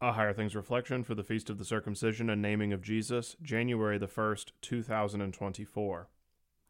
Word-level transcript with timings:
A 0.00 0.12
Higher 0.12 0.32
Things 0.32 0.54
Reflection 0.54 1.02
for 1.02 1.16
the 1.16 1.24
Feast 1.24 1.50
of 1.50 1.58
the 1.58 1.64
Circumcision 1.64 2.30
and 2.30 2.40
Naming 2.40 2.72
of 2.72 2.82
Jesus, 2.82 3.34
January 3.42 3.98
the 3.98 4.06
1st, 4.06 4.52
2024. 4.60 6.08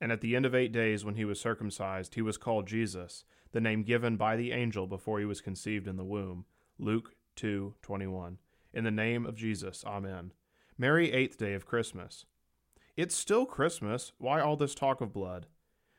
And 0.00 0.10
at 0.10 0.20
the 0.20 0.34
end 0.34 0.44
of 0.44 0.56
eight 0.56 0.72
days, 0.72 1.04
when 1.04 1.14
he 1.14 1.24
was 1.24 1.38
circumcised, 1.38 2.16
he 2.16 2.20
was 2.20 2.36
called 2.36 2.66
Jesus, 2.66 3.24
the 3.52 3.60
name 3.60 3.84
given 3.84 4.16
by 4.16 4.34
the 4.34 4.50
angel 4.50 4.88
before 4.88 5.20
he 5.20 5.24
was 5.24 5.40
conceived 5.40 5.86
in 5.86 5.96
the 5.96 6.04
womb. 6.04 6.46
Luke 6.80 7.14
2 7.36 7.74
21. 7.80 8.38
In 8.74 8.82
the 8.82 8.90
name 8.90 9.24
of 9.24 9.36
Jesus, 9.36 9.84
Amen. 9.86 10.32
Merry 10.76 11.12
eighth 11.12 11.38
day 11.38 11.54
of 11.54 11.64
Christmas. 11.64 12.24
It's 12.96 13.14
still 13.14 13.46
Christmas. 13.46 14.10
Why 14.18 14.40
all 14.40 14.56
this 14.56 14.74
talk 14.74 15.00
of 15.00 15.12
blood? 15.12 15.46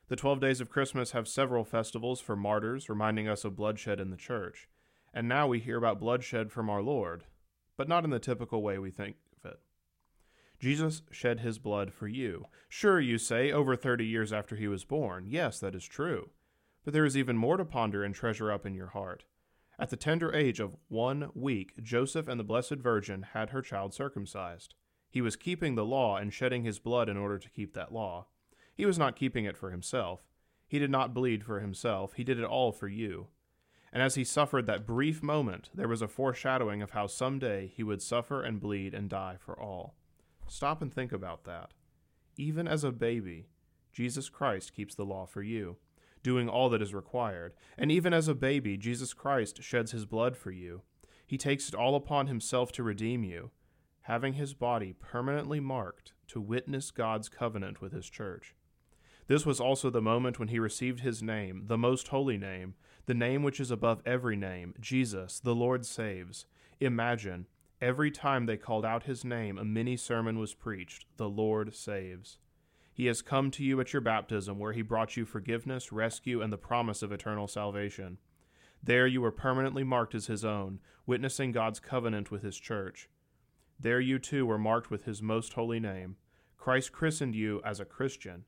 The 0.10 0.18
twelve 0.18 0.42
days 0.42 0.60
of 0.60 0.70
Christmas 0.70 1.12
have 1.12 1.30
several 1.30 1.64
festivals 1.64 2.20
for 2.20 2.36
martyrs, 2.36 2.90
reminding 2.90 3.30
us 3.30 3.46
of 3.46 3.56
bloodshed 3.56 4.02
in 4.02 4.10
the 4.10 4.18
church 4.18 4.68
and 5.14 5.28
now 5.28 5.48
we 5.48 5.60
hear 5.60 5.78
about 5.78 6.00
bloodshed 6.00 6.52
from 6.52 6.70
our 6.70 6.82
Lord, 6.82 7.26
but 7.78 7.88
not 7.88 8.04
in 8.04 8.10
the 8.10 8.20
typical 8.20 8.62
way 8.62 8.80
we 8.80 8.90
think 8.90 9.16
of 9.38 9.52
it. 9.52 9.60
Jesus 10.60 11.04
shed 11.12 11.42
his 11.42 11.60
blood 11.60 11.94
for 11.94 12.08
you. 12.08 12.46
Sure, 12.68 13.00
you 13.00 13.18
say, 13.18 13.52
over 13.52 13.76
30 13.76 14.06
years 14.06 14.34
after 14.34 14.56
he 14.56 14.68
was 14.68 14.86
born. 14.86 15.26
Yes, 15.28 15.60
that 15.60 15.76
is 15.76 15.86
true. 15.86 16.32
But 16.84 16.94
there 16.94 17.06
is 17.06 17.16
even 17.16 17.38
more 17.38 17.58
to 17.58 17.66
ponder 17.66 18.04
and 18.04 18.16
treasure 18.16 18.52
up 18.52 18.66
in 18.66 18.74
your 18.74 18.88
heart. 18.88 19.26
At 19.78 19.90
the 19.90 19.98
tender 19.98 20.34
age 20.34 20.60
of 20.60 20.76
one 20.88 21.30
week, 21.34 21.74
Joseph 21.82 22.28
and 22.28 22.40
the 22.40 22.44
Blessed 22.44 22.76
Virgin 22.76 23.28
had 23.34 23.50
her 23.50 23.62
child 23.62 23.94
circumcised. 23.94 24.76
He 25.10 25.22
was 25.22 25.36
keeping 25.36 25.76
the 25.76 25.86
law 25.86 26.18
and 26.18 26.34
shedding 26.34 26.64
his 26.64 26.80
blood 26.80 27.10
in 27.10 27.18
order 27.18 27.38
to 27.38 27.50
keep 27.50 27.74
that 27.74 27.94
law. 27.94 28.28
He 28.74 28.86
was 28.86 28.98
not 28.98 29.16
keeping 29.16 29.46
it 29.46 29.58
for 29.58 29.70
himself. 29.70 30.22
He 30.68 30.80
did 30.80 30.90
not 30.90 31.14
bleed 31.14 31.44
for 31.44 31.60
himself. 31.60 32.14
He 32.14 32.24
did 32.24 32.40
it 32.40 32.46
all 32.46 32.72
for 32.72 32.88
you 32.88 33.28
and 33.94 34.02
as 34.02 34.16
he 34.16 34.24
suffered 34.24 34.66
that 34.66 34.88
brief 34.88 35.22
moment, 35.22 35.70
there 35.76 35.88
was 35.88 36.02
a 36.02 36.08
foreshadowing 36.08 36.82
of 36.82 36.92
how 36.92 37.06
someday 37.06 37.72
he 37.76 37.84
would 37.84 38.02
suffer 38.02 38.42
and 38.42 38.60
bleed 38.60 38.96
and 38.96 39.08
die 39.08 39.38
for 39.40 39.58
all. 39.58 39.94
Stop 40.48 40.82
and 40.82 40.92
think 40.92 41.12
about 41.12 41.44
that. 41.44 41.76
Even 42.36 42.68
as 42.68 42.84
a 42.84 42.92
baby, 42.92 43.46
Jesus 43.92 44.30
Christ 44.30 44.74
keeps 44.74 44.96
the 44.96 45.06
law 45.06 45.28
for 45.28 45.44
you, 45.44 45.78
doing 46.24 46.50
all 46.50 46.70
that 46.70 46.82
is 46.82 46.96
required. 46.96 47.54
And 47.78 47.92
even 47.92 48.14
as 48.14 48.28
a 48.28 48.34
baby, 48.34 48.78
Jesus 48.78 49.14
Christ 49.14 49.62
sheds 49.62 49.92
his 49.92 50.06
blood 50.06 50.36
for 50.36 50.50
you. 50.50 50.82
He 51.28 51.38
takes 51.38 51.70
it 51.70 51.76
all 51.76 51.96
upon 51.96 52.26
himself 52.26 52.72
to 52.72 52.84
redeem 52.84 53.24
you, 53.24 53.52
having 54.02 54.34
his 54.34 54.56
body 54.56 54.94
permanently 54.94 55.60
marked 55.60 56.14
to 56.30 56.42
witness 56.42 56.90
God's 56.90 57.30
covenant 57.30 57.80
with 57.80 57.94
his 57.94 58.10
church. 58.10 58.56
This 59.28 59.46
was 59.46 59.60
also 59.60 59.90
the 59.90 60.02
moment 60.02 60.38
when 60.38 60.50
he 60.50 60.60
received 60.60 61.00
his 61.00 61.24
name, 61.24 61.64
the 61.68 61.78
most 61.78 62.10
holy 62.10 62.38
name, 62.38 62.76
the 63.06 63.14
name 63.14 63.44
which 63.44 63.60
is 63.60 63.72
above 63.72 64.02
every 64.06 64.36
name, 64.36 64.74
Jesus, 64.80 65.40
the 65.40 65.56
Lord 65.56 65.86
saves. 65.86 66.46
Imagine, 66.80 67.48
every 67.82 68.12
time 68.12 68.46
they 68.46 68.58
called 68.58 68.86
out 68.86 69.04
his 69.04 69.24
name, 69.24 69.58
a 69.58 69.66
mini 69.66 69.96
sermon 69.96 70.40
was 70.40 70.54
preached, 70.54 71.06
The 71.18 71.30
Lord 71.30 71.74
saves. 71.74 72.38
He 72.94 73.08
has 73.08 73.22
come 73.22 73.50
to 73.52 73.64
you 73.64 73.80
at 73.82 73.92
your 73.92 74.02
baptism, 74.02 74.60
where 74.60 74.74
he 74.74 74.82
brought 74.82 75.18
you 75.18 75.26
forgiveness, 75.26 75.92
rescue, 75.92 76.42
and 76.42 76.54
the 76.54 76.58
promise 76.58 77.02
of 77.02 77.12
eternal 77.12 77.48
salvation. 77.48 78.20
There 78.84 79.08
you 79.08 79.22
were 79.22 79.32
permanently 79.32 79.84
marked 79.84 80.14
as 80.14 80.28
his 80.28 80.46
own, 80.46 80.80
witnessing 81.06 81.54
God's 81.54 81.80
covenant 81.80 82.30
with 82.30 82.44
his 82.44 82.58
church. 82.58 83.10
There 83.80 84.00
you 84.00 84.20
too 84.20 84.46
were 84.46 84.58
marked 84.58 84.92
with 84.92 85.06
his 85.06 85.22
most 85.22 85.54
holy 85.54 85.80
name. 85.80 86.18
Christ 86.58 86.92
christened 86.92 87.36
you 87.36 87.62
as 87.66 87.80
a 87.80 87.86
Christian. 87.86 88.46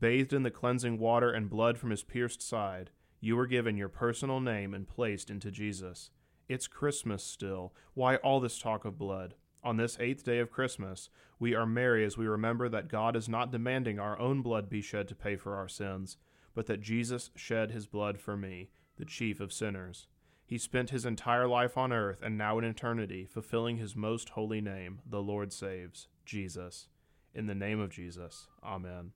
Bathed 0.00 0.32
in 0.32 0.42
the 0.42 0.50
cleansing 0.50 0.98
water 0.98 1.30
and 1.30 1.48
blood 1.48 1.78
from 1.78 1.90
his 1.90 2.02
pierced 2.02 2.42
side, 2.42 2.90
you 3.20 3.36
were 3.36 3.46
given 3.46 3.76
your 3.76 3.88
personal 3.88 4.40
name 4.40 4.74
and 4.74 4.86
placed 4.86 5.30
into 5.30 5.50
Jesus. 5.50 6.10
It's 6.48 6.66
Christmas 6.66 7.24
still. 7.24 7.72
Why 7.94 8.16
all 8.16 8.38
this 8.40 8.58
talk 8.58 8.84
of 8.84 8.98
blood? 8.98 9.34
On 9.62 9.78
this 9.78 9.96
eighth 9.98 10.24
day 10.24 10.40
of 10.40 10.50
Christmas, 10.50 11.08
we 11.38 11.54
are 11.54 11.64
merry 11.64 12.04
as 12.04 12.18
we 12.18 12.26
remember 12.26 12.68
that 12.68 12.88
God 12.88 13.16
is 13.16 13.28
not 13.28 13.50
demanding 13.50 13.98
our 13.98 14.18
own 14.18 14.42
blood 14.42 14.68
be 14.68 14.82
shed 14.82 15.08
to 15.08 15.14
pay 15.14 15.36
for 15.36 15.56
our 15.56 15.68
sins, 15.68 16.18
but 16.54 16.66
that 16.66 16.82
Jesus 16.82 17.30
shed 17.34 17.70
his 17.70 17.86
blood 17.86 18.20
for 18.20 18.36
me, 18.36 18.68
the 18.98 19.06
chief 19.06 19.40
of 19.40 19.54
sinners. 19.54 20.06
He 20.44 20.58
spent 20.58 20.90
his 20.90 21.06
entire 21.06 21.48
life 21.48 21.78
on 21.78 21.92
earth 21.92 22.20
and 22.22 22.36
now 22.36 22.58
in 22.58 22.64
eternity, 22.64 23.24
fulfilling 23.24 23.78
his 23.78 23.96
most 23.96 24.30
holy 24.30 24.60
name, 24.60 25.00
the 25.08 25.22
Lord 25.22 25.50
saves, 25.50 26.08
Jesus. 26.26 26.88
In 27.34 27.46
the 27.46 27.54
name 27.54 27.80
of 27.80 27.90
Jesus, 27.90 28.48
Amen. 28.62 29.12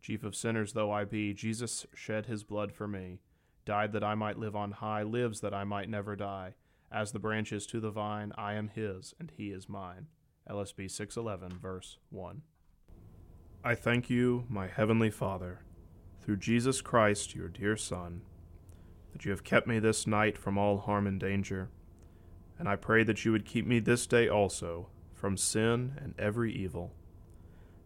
Chief 0.00 0.22
of 0.22 0.36
sinners 0.36 0.72
though 0.72 0.90
I 0.90 1.04
be, 1.04 1.34
Jesus 1.34 1.86
shed 1.94 2.26
his 2.26 2.44
blood 2.44 2.72
for 2.72 2.86
me, 2.88 3.20
died 3.64 3.92
that 3.92 4.04
I 4.04 4.14
might 4.14 4.38
live 4.38 4.56
on 4.56 4.72
high, 4.72 5.02
lives 5.02 5.40
that 5.40 5.54
I 5.54 5.64
might 5.64 5.88
never 5.88 6.16
die. 6.16 6.54
As 6.90 7.12
the 7.12 7.18
branch 7.18 7.52
is 7.52 7.66
to 7.66 7.80
the 7.80 7.90
vine, 7.90 8.32
I 8.38 8.54
am 8.54 8.68
his, 8.68 9.14
and 9.20 9.30
he 9.36 9.50
is 9.50 9.68
mine. 9.68 10.06
LSB 10.48 10.90
611, 10.90 11.58
verse 11.58 11.98
1. 12.08 12.42
I 13.62 13.74
thank 13.74 14.08
you, 14.08 14.44
my 14.48 14.68
heavenly 14.68 15.10
Father, 15.10 15.60
through 16.22 16.38
Jesus 16.38 16.80
Christ, 16.80 17.34
your 17.34 17.48
dear 17.48 17.76
Son, 17.76 18.22
that 19.12 19.24
you 19.24 19.30
have 19.32 19.44
kept 19.44 19.66
me 19.66 19.78
this 19.78 20.06
night 20.06 20.38
from 20.38 20.56
all 20.56 20.78
harm 20.78 21.06
and 21.06 21.20
danger, 21.20 21.68
and 22.58 22.68
I 22.68 22.76
pray 22.76 23.04
that 23.04 23.24
you 23.24 23.32
would 23.32 23.44
keep 23.44 23.66
me 23.66 23.80
this 23.80 24.06
day 24.06 24.28
also 24.28 24.88
from 25.12 25.36
sin 25.36 25.98
and 26.00 26.14
every 26.18 26.54
evil 26.54 26.94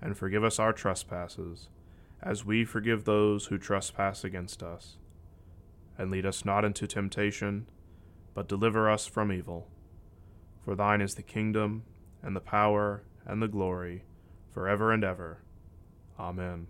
and 0.00 0.16
forgive 0.16 0.44
us 0.44 0.58
our 0.58 0.72
trespasses, 0.72 1.68
as 2.22 2.44
we 2.44 2.64
forgive 2.64 3.04
those 3.04 3.46
who 3.46 3.58
trespass 3.58 4.24
against 4.24 4.62
us. 4.62 4.96
And 5.98 6.10
lead 6.10 6.24
us 6.24 6.44
not 6.44 6.64
into 6.64 6.86
temptation, 6.86 7.68
but 8.34 8.48
deliver 8.48 8.90
us 8.90 9.06
from 9.06 9.32
evil. 9.32 9.68
For 10.64 10.74
thine 10.74 11.00
is 11.00 11.14
the 11.14 11.22
kingdom, 11.22 11.84
and 12.22 12.34
the 12.34 12.40
power, 12.40 13.02
and 13.26 13.42
the 13.42 13.48
glory, 13.48 14.04
for 14.50 14.68
ever 14.68 14.92
and 14.92 15.04
ever. 15.04 15.42
Amen. 16.18 16.66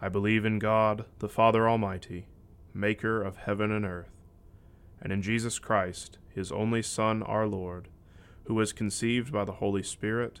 I 0.00 0.08
believe 0.08 0.44
in 0.44 0.58
God, 0.58 1.06
the 1.18 1.28
Father 1.28 1.68
Almighty, 1.68 2.26
maker 2.74 3.22
of 3.22 3.36
heaven 3.36 3.70
and 3.70 3.84
earth, 3.84 4.10
and 5.00 5.12
in 5.12 5.22
Jesus 5.22 5.58
Christ, 5.58 6.18
his 6.34 6.50
only 6.50 6.82
Son, 6.82 7.22
our 7.22 7.46
Lord, 7.46 7.88
who 8.44 8.54
was 8.54 8.72
conceived 8.72 9.32
by 9.32 9.44
the 9.44 9.52
Holy 9.52 9.82
Spirit 9.82 10.40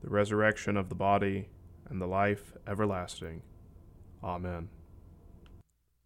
the 0.00 0.10
resurrection 0.10 0.76
of 0.76 0.88
the 0.88 0.94
body, 0.94 1.48
and 1.88 2.00
the 2.00 2.06
life 2.06 2.52
everlasting. 2.66 3.42
Amen. 4.22 4.68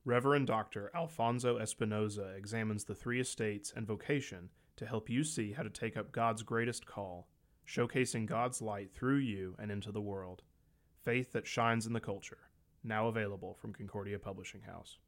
Reverend 0.04 0.46
Dr. 0.46 0.90
Alfonso 0.94 1.58
Espinosa 1.58 2.34
examines 2.36 2.84
the 2.84 2.94
three 2.94 3.20
estates 3.20 3.72
and 3.74 3.86
vocation 3.86 4.50
to 4.76 4.86
help 4.86 5.08
you 5.08 5.22
see 5.22 5.52
how 5.52 5.62
to 5.62 5.70
take 5.70 5.96
up 5.96 6.12
God's 6.12 6.42
greatest 6.42 6.86
call, 6.86 7.28
showcasing 7.66 8.26
God's 8.26 8.60
light 8.60 8.90
through 8.92 9.18
you 9.18 9.54
and 9.58 9.70
into 9.70 9.92
the 9.92 10.00
world. 10.00 10.42
Faith 11.04 11.32
that 11.32 11.46
shines 11.46 11.86
in 11.86 11.92
the 11.92 12.00
culture. 12.00 12.38
Now 12.82 13.06
available 13.08 13.54
from 13.60 13.72
Concordia 13.72 14.18
Publishing 14.18 14.62
House. 14.62 14.98